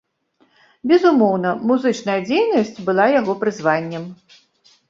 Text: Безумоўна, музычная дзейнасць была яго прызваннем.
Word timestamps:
Безумоўна, 0.91 1.51
музычная 1.71 2.17
дзейнасць 2.27 2.81
была 2.89 3.05
яго 3.19 3.37
прызваннем. 3.45 4.13